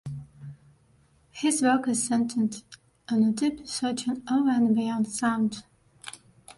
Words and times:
His 1.29 1.61
work 1.61 1.87
is 1.87 2.03
centered 2.07 2.63
on 3.07 3.21
a 3.21 3.31
deep 3.31 3.59
research 3.59 4.07
on, 4.07 4.23
over 4.31 4.49
and 4.49 4.75
beyond 4.75 5.07
"sound". 5.09 5.63